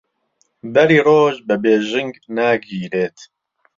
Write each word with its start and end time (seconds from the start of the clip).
بەری 0.73 0.99
ڕۆژ 1.05 1.35
بە 1.47 1.55
بێژنگ 1.63 2.13
ناگیرێت 2.37 3.17